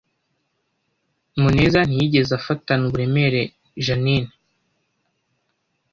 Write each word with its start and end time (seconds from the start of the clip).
Muneza 1.41 1.79
ntiyigeze 1.87 2.31
afatana 2.39 2.81
uburemere 2.85 3.41
Jeaninne 3.85 4.33